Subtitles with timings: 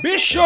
[0.00, 0.40] bicho!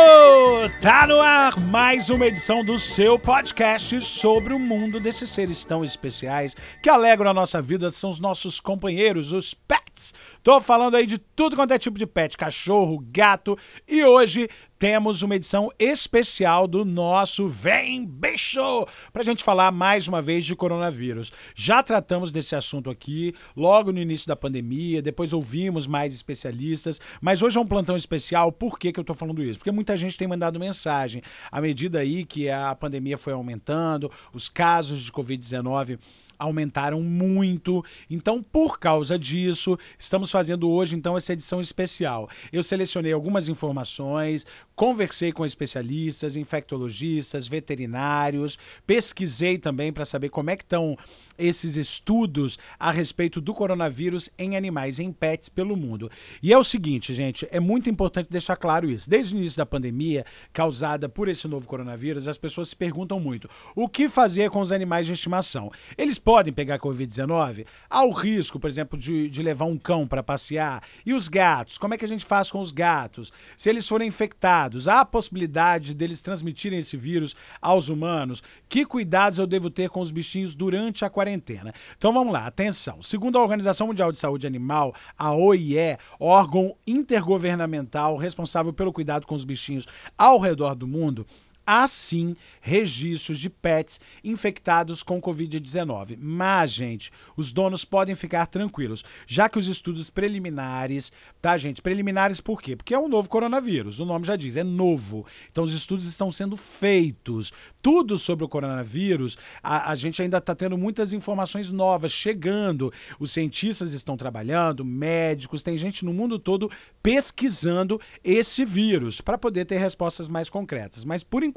[0.80, 5.84] Tá no ar mais uma edição do seu podcast sobre o mundo desses seres tão
[5.84, 10.13] especiais que alegram a nossa vida, são os nossos companheiros, os pets.
[10.44, 13.57] Tô falando aí de tudo quanto é tipo de pet, cachorro, gato,
[13.89, 14.46] e hoje
[14.79, 18.86] temos uma edição especial do nosso Vem Bicho!
[19.11, 21.32] Pra gente falar mais uma vez de coronavírus.
[21.54, 27.40] Já tratamos desse assunto aqui logo no início da pandemia, depois ouvimos mais especialistas, mas
[27.40, 28.52] hoje é um plantão especial.
[28.52, 29.58] Por que, que eu tô falando isso?
[29.58, 31.22] Porque muita gente tem mandado mensagem.
[31.50, 35.98] À medida aí que a pandemia foi aumentando, os casos de Covid-19
[36.38, 37.84] aumentaram muito.
[38.11, 42.28] Então, por causa disso, estamos fazendo hoje então essa edição especial.
[42.52, 50.56] Eu selecionei algumas informações, conversei com especialistas, infectologistas, veterinários, pesquisei também para saber como é
[50.56, 50.96] que estão
[51.38, 56.10] esses estudos a respeito do coronavírus em animais, em pets pelo mundo.
[56.42, 59.08] E é o seguinte, gente, é muito importante deixar claro isso.
[59.08, 63.48] Desde o início da pandemia causada por esse novo coronavírus, as pessoas se perguntam muito:
[63.74, 65.70] o que fazer com os animais de estimação?
[65.96, 67.67] Eles podem pegar Covid-19?
[67.89, 70.83] Há o risco, por exemplo, de, de levar um cão para passear?
[71.05, 71.77] E os gatos?
[71.77, 73.31] Como é que a gente faz com os gatos?
[73.56, 78.42] Se eles forem infectados, há a possibilidade deles transmitirem esse vírus aos humanos?
[78.69, 81.75] Que cuidados eu devo ter com os bichinhos durante a quarentena?
[81.97, 83.03] Então vamos lá, atenção.
[83.03, 89.34] Segundo a Organização Mundial de Saúde Animal, a OIE, órgão intergovernamental responsável pelo cuidado com
[89.34, 91.27] os bichinhos ao redor do mundo,
[91.66, 96.16] há sim registros de pets infectados com Covid-19.
[96.18, 101.82] Mas, gente, os donos podem ficar tranquilos, já que os estudos preliminares, tá, gente?
[101.82, 102.76] Preliminares por quê?
[102.76, 105.26] Porque é um novo coronavírus, o nome já diz, é novo.
[105.50, 107.53] Então, os estudos estão sendo feitos.
[107.80, 112.92] Tudo sobre o coronavírus, a, a gente ainda está tendo muitas informações novas chegando.
[113.19, 116.70] Os cientistas estão trabalhando, médicos, tem gente no mundo todo
[117.03, 121.04] pesquisando esse vírus para poder ter respostas mais concretas.
[121.04, 121.53] Mas, por enquanto,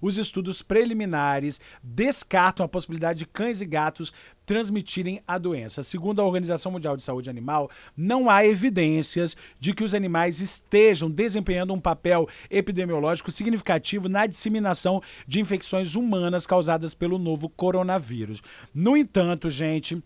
[0.00, 4.12] os estudos preliminares descartam a possibilidade de cães e gatos
[4.46, 5.82] transmitirem a doença.
[5.82, 11.10] Segundo a Organização Mundial de Saúde Animal, não há evidências de que os animais estejam
[11.10, 18.40] desempenhando um papel epidemiológico significativo na disseminação de infecções humanas causadas pelo novo coronavírus.
[18.72, 20.00] No entanto, gente,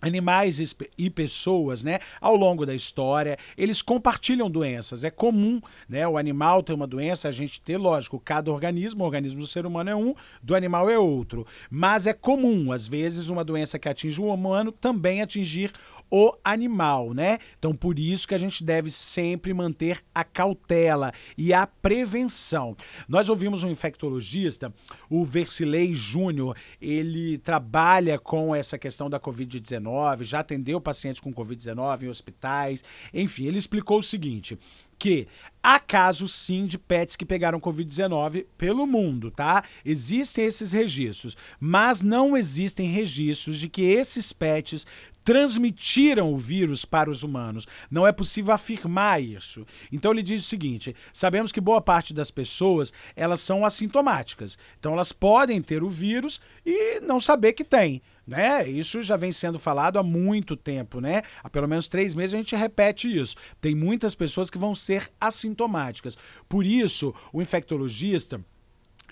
[0.00, 5.04] animais e pessoas, né, ao longo da história, eles compartilham doenças.
[5.04, 9.06] É comum, né, o animal ter uma doença, a gente ter, lógico, cada organismo, o
[9.06, 11.46] organismo do ser humano é um, do animal é outro.
[11.70, 15.72] Mas é comum, às vezes, uma doença que atinge o humano também atingir
[16.10, 17.38] o animal, né?
[17.58, 22.76] Então, por isso que a gente deve sempre manter a cautela e a prevenção.
[23.08, 24.72] Nós ouvimos um infectologista,
[25.08, 32.02] o Versilei Júnior, ele trabalha com essa questão da Covid-19, já atendeu pacientes com Covid-19
[32.02, 32.82] em hospitais,
[33.14, 34.58] enfim, ele explicou o seguinte:
[35.00, 35.26] que
[35.62, 39.64] há casos sim de pets que pegaram Covid-19 pelo mundo, tá?
[39.82, 44.86] Existem esses registros, mas não existem registros de que esses pets
[45.30, 47.64] transmitiram o vírus para os humanos.
[47.88, 49.64] Não é possível afirmar isso.
[49.92, 54.58] Então ele diz o seguinte: sabemos que boa parte das pessoas elas são assintomáticas.
[54.80, 58.68] Então elas podem ter o vírus e não saber que tem né?
[58.68, 61.22] Isso já vem sendo falado há muito tempo, né?
[61.42, 63.34] Há pelo menos três meses a gente repete isso.
[63.60, 66.16] Tem muitas pessoas que vão ser assintomáticas.
[66.48, 68.40] Por isso, o infectologista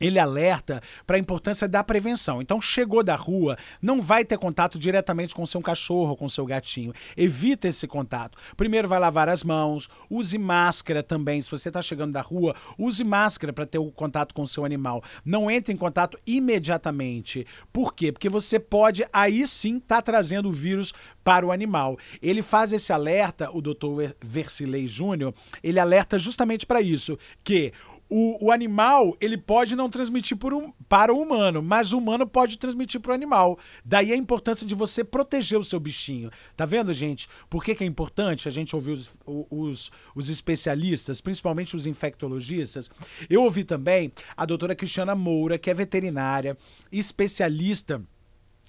[0.01, 2.41] ele alerta para a importância da prevenção.
[2.41, 6.93] Então, chegou da rua, não vai ter contato diretamente com seu cachorro, com seu gatinho.
[7.17, 8.39] Evita esse contato.
[8.57, 11.41] Primeiro vai lavar as mãos, use máscara também.
[11.41, 15.03] Se você está chegando da rua, use máscara para ter o contato com seu animal.
[15.25, 17.47] Não entre em contato imediatamente.
[17.73, 18.13] Por quê?
[18.13, 20.93] Porque você pode aí sim estar tá trazendo o vírus
[21.29, 21.99] para o animal.
[22.23, 24.15] Ele faz esse alerta, o Dr.
[24.21, 27.73] Versilei Júnior, ele alerta justamente para isso, que
[28.09, 32.59] o, o animal ele pode não transmitir um, para o humano, mas o humano pode
[32.59, 33.59] transmitir para o animal.
[33.85, 36.31] Daí a importância de você proteger o seu bichinho.
[36.57, 37.29] Tá vendo, gente?
[37.51, 42.91] Por que, que é importante a gente ouvir os, os, os especialistas, principalmente os infectologistas?
[43.29, 46.57] Eu ouvi também a doutora Cristiana Moura, que é veterinária,
[46.91, 48.03] especialista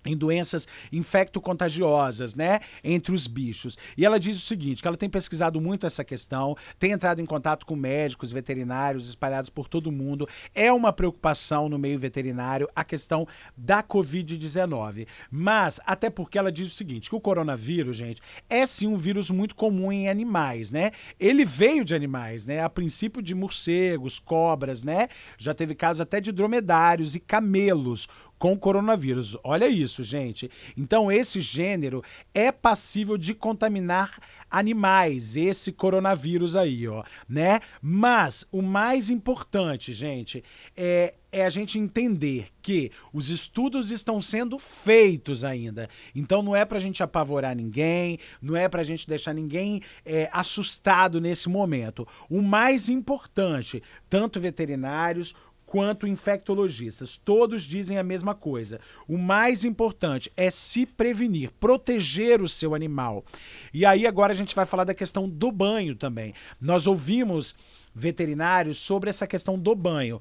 [0.05, 3.77] em doenças infecto-contagiosas, né, entre os bichos.
[3.97, 7.25] E ela diz o seguinte, que ela tem pesquisado muito essa questão, tem entrado em
[7.25, 10.27] contato com médicos, veterinários espalhados por todo o mundo.
[10.53, 15.07] É uma preocupação no meio veterinário a questão da COVID-19.
[15.31, 19.29] Mas até porque ela diz o seguinte, que o coronavírus, gente, é sim um vírus
[19.29, 20.91] muito comum em animais, né?
[21.19, 22.61] Ele veio de animais, né?
[22.61, 25.07] A princípio de morcegos, cobras, né?
[25.37, 28.07] Já teve casos até de dromedários e camelos
[28.39, 29.37] com coronavírus.
[29.43, 30.49] Olha isso, gente.
[30.75, 32.01] Então, esse gênero
[32.33, 34.17] é passível de contaminar
[34.49, 37.59] animais, esse coronavírus aí, ó, né?
[37.81, 40.43] Mas o mais importante, gente,
[40.75, 45.87] é, é a gente entender que os estudos estão sendo feitos ainda.
[46.15, 49.81] Então não é para a gente apavorar ninguém, não é para a gente deixar ninguém
[50.03, 52.07] é, assustado nesse momento.
[52.29, 55.35] O mais importante, tanto veterinários
[55.69, 57.15] quanto infectologistas.
[57.15, 58.79] Todos dizem a mesma coisa.
[59.07, 63.23] O mais importante é se prevenir, proteger o seu animal.
[63.71, 66.33] E aí agora a gente vai falar da questão do banho também.
[66.59, 67.55] Nós ouvimos
[67.93, 70.19] veterinários sobre essa questão do banho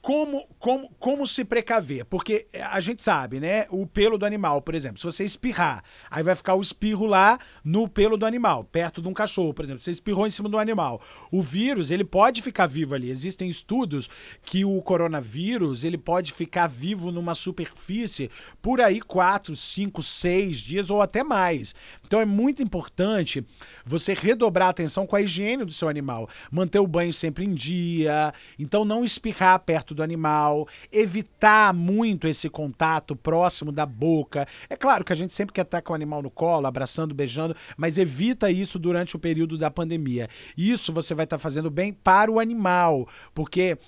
[0.00, 2.06] como, como, como se precaver?
[2.06, 3.66] Porque a gente sabe, né?
[3.70, 7.38] O pelo do animal, por exemplo, se você espirrar, aí vai ficar o espirro lá
[7.62, 9.82] no pelo do animal, perto de um cachorro, por exemplo.
[9.82, 11.02] Você espirrou em cima do animal.
[11.30, 13.10] O vírus, ele pode ficar vivo ali.
[13.10, 14.08] Existem estudos
[14.42, 18.30] que o coronavírus, ele pode ficar vivo numa superfície
[18.62, 21.74] por aí 4, 5, 6 dias ou até mais.
[22.06, 23.44] Então é muito importante
[23.84, 27.54] você redobrar a atenção com a higiene do seu animal, manter o banho sempre em
[27.54, 34.46] dia, então não espirrar perto perto do animal, evitar muito esse contato próximo da boca.
[34.68, 37.56] É claro que a gente sempre quer estar com o animal no colo, abraçando, beijando,
[37.76, 40.28] mas evita isso durante o período da pandemia.
[40.56, 43.78] Isso você vai estar fazendo bem para o animal, porque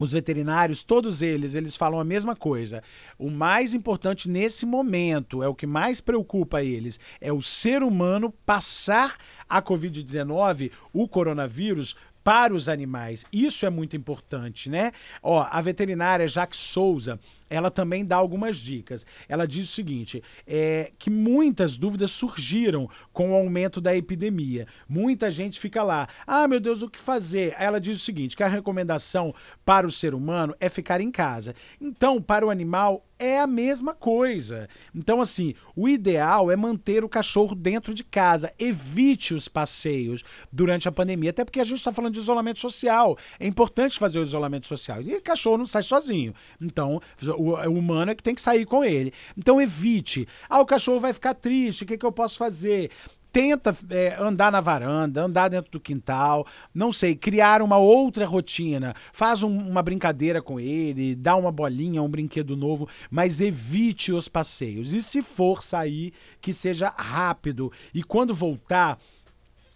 [0.00, 2.82] os veterinários, todos eles, eles falam a mesma coisa.
[3.18, 8.32] O mais importante nesse momento, é o que mais preocupa eles, é o ser humano
[8.46, 13.24] passar a Covid-19, o coronavírus, para os animais.
[13.32, 14.92] Isso é muito importante, né?
[15.22, 17.18] Ó, a veterinária Jaque Souza,
[17.48, 19.04] ela também dá algumas dicas.
[19.28, 24.66] Ela diz o seguinte: é que muitas dúvidas surgiram com o aumento da epidemia.
[24.88, 27.54] Muita gente fica lá, ah, meu Deus, o que fazer?
[27.58, 29.34] Ela diz o seguinte: que a recomendação
[29.64, 31.54] para o ser humano é ficar em casa.
[31.80, 34.66] Então, para o animal, é a mesma coisa.
[34.94, 38.52] Então, assim, o ideal é manter o cachorro dentro de casa.
[38.58, 43.18] Evite os passeios durante a pandemia, até porque a gente está falando de isolamento social.
[43.38, 45.02] É importante fazer o isolamento social.
[45.02, 46.34] E o cachorro não sai sozinho.
[46.58, 47.00] Então,
[47.36, 49.12] o, humano é que tem que sair com ele.
[49.36, 50.26] Então, evite.
[50.48, 52.90] Ah, o cachorro vai ficar triste, o que, que eu posso fazer?
[53.32, 58.94] Tenta é, andar na varanda, andar dentro do quintal, não sei, criar uma outra rotina,
[59.12, 64.28] faz um, uma brincadeira com ele, dá uma bolinha, um brinquedo novo, mas evite os
[64.28, 64.92] passeios.
[64.92, 67.72] E se for sair, que seja rápido.
[67.94, 68.98] E quando voltar,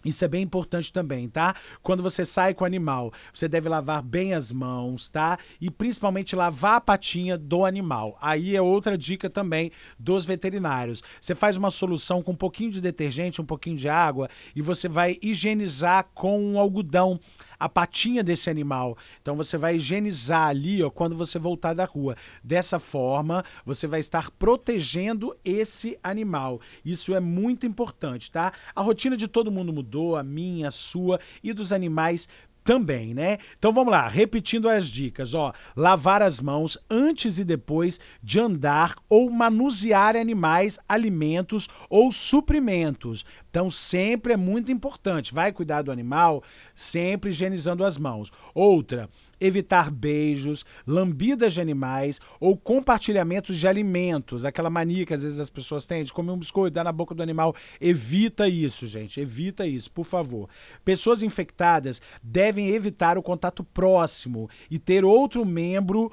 [0.04, 1.54] isso é bem importante também, tá?
[1.82, 5.38] Quando você sai com o animal, você deve lavar bem as mãos, tá?
[5.60, 8.18] E principalmente lavar a patinha do animal.
[8.20, 11.02] Aí é outra dica também dos veterinários.
[11.20, 14.88] Você faz uma solução com um pouquinho de detergente, um pouquinho de água e você
[14.88, 17.18] vai higienizar com um algodão
[17.58, 18.96] a patinha desse animal.
[19.20, 22.16] Então você vai higienizar ali, ó, quando você voltar da rua.
[22.42, 26.60] Dessa forma, você vai estar protegendo esse animal.
[26.84, 28.52] Isso é muito importante, tá?
[28.74, 32.28] A rotina de todo mundo mudou, a minha, a sua e dos animais
[32.64, 33.38] também, né?
[33.58, 38.96] Então vamos lá, repetindo as dicas, ó, lavar as mãos antes e depois de andar
[39.08, 43.25] ou manusear animais, alimentos ou suprimentos.
[43.50, 46.42] Então sempre é muito importante, vai cuidar do animal,
[46.75, 48.33] sempre higienizando as mãos.
[48.54, 49.11] Outra,
[49.44, 54.44] evitar beijos, lambidas de animais ou compartilhamentos de alimentos.
[54.44, 57.14] Aquela mania que às vezes as pessoas têm de comer um biscoito, dar na boca
[57.14, 57.54] do animal.
[57.80, 59.20] Evita isso, gente.
[59.20, 60.48] Evita isso, por favor.
[60.84, 66.10] Pessoas infectadas devem evitar o contato próximo e ter outro membro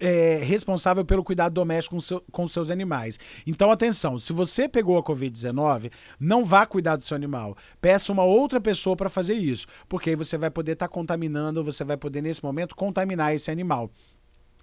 [0.00, 3.18] é, responsável pelo cuidado doméstico com, seu, com seus animais.
[3.46, 7.56] Então, atenção, se você pegou a Covid-19, não vá cuidar do seu animal.
[7.80, 11.64] Peça uma outra pessoa para fazer isso, porque aí você vai poder estar tá contaminando,
[11.64, 13.90] você vai poder, nesse momento, contaminar esse animal.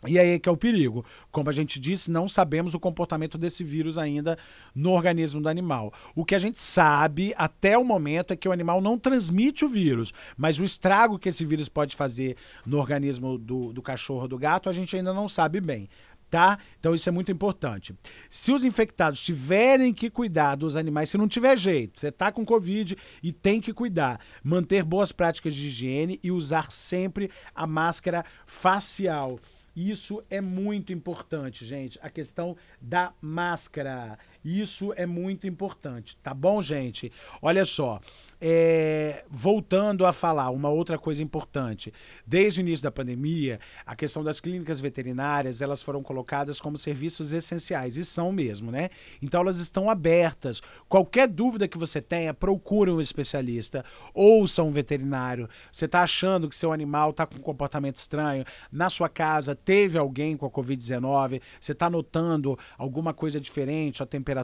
[0.07, 1.05] E aí é que é o perigo.
[1.31, 4.37] Como a gente disse, não sabemos o comportamento desse vírus ainda
[4.73, 5.93] no organismo do animal.
[6.15, 9.69] O que a gente sabe até o momento é que o animal não transmite o
[9.69, 12.35] vírus, mas o estrago que esse vírus pode fazer
[12.65, 15.89] no organismo do, do cachorro do gato, a gente ainda não sabe bem.
[16.29, 16.57] Tá?
[16.79, 17.95] Então isso é muito importante.
[18.29, 22.43] Se os infectados tiverem que cuidar dos animais, se não tiver jeito, você está com
[22.43, 28.25] Covid e tem que cuidar, manter boas práticas de higiene e usar sempre a máscara
[28.45, 29.39] facial
[29.75, 31.99] Isso é muito importante, gente.
[32.01, 34.17] A questão da máscara.
[34.45, 37.11] Isso é muito importante, tá bom, gente?
[37.41, 37.99] Olha só.
[38.39, 41.91] É, voltando a falar, uma outra coisa importante.
[42.27, 47.31] Desde o início da pandemia, a questão das clínicas veterinárias, elas foram colocadas como serviços
[47.31, 48.89] essenciais, e são mesmo, né?
[49.21, 50.61] Então elas estão abertas.
[50.87, 55.49] Qualquer dúvida que você tenha, procure um especialista, ouça um veterinário.
[55.71, 59.97] Você está achando que seu animal está com um comportamento estranho, na sua casa teve
[59.97, 64.34] alguém com a Covid-19, você está notando alguma coisa diferente, a temperatura,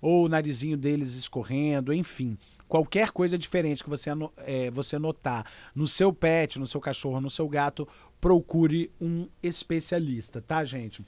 [0.00, 2.36] ou o narizinho deles escorrendo, enfim
[2.70, 7.28] qualquer coisa diferente que você, é, você notar no seu pet, no seu cachorro, no
[7.28, 7.86] seu gato,
[8.20, 11.04] procure um especialista, tá, gente?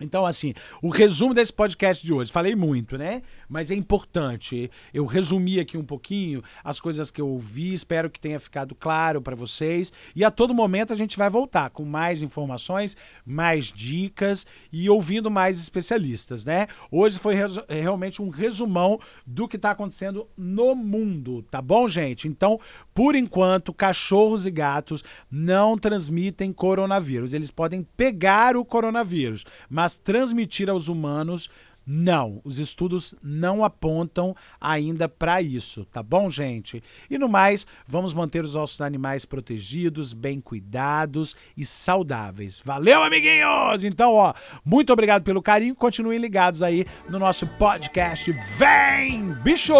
[0.00, 3.22] Então, assim, o resumo desse podcast de hoje, falei muito, né?
[3.48, 4.70] Mas é importante.
[4.92, 9.22] Eu resumi aqui um pouquinho as coisas que eu ouvi, espero que tenha ficado claro
[9.22, 9.92] para vocês.
[10.16, 15.30] E a todo momento a gente vai voltar com mais informações, mais dicas e ouvindo
[15.30, 16.66] mais especialistas, né?
[16.90, 17.36] Hoje foi
[17.68, 22.26] realmente um resumão do que está acontecendo no mundo, tá bom, gente?
[22.26, 22.58] Então,
[22.92, 27.32] por enquanto, cachorros e gatos não transmitem coronavírus.
[27.32, 29.44] Eles podem pegar o coronavírus,
[29.82, 31.50] mas transmitir aos humanos
[31.84, 36.80] não, os estudos não apontam ainda para isso, tá bom, gente?
[37.10, 42.62] E no mais, vamos manter os nossos animais protegidos, bem cuidados e saudáveis.
[42.64, 43.82] Valeu, amiguinhos!
[43.82, 44.32] Então, ó,
[44.64, 45.74] muito obrigado pelo carinho.
[45.74, 49.74] Continuem ligados aí no nosso podcast Vem Bicho!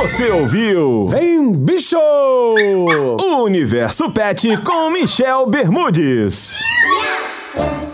[0.00, 1.06] Você ouviu?
[1.06, 1.96] Vem Bicho!
[1.96, 6.60] O Universo Pet com Michel Bermudes.
[7.54, 7.87] Yeah!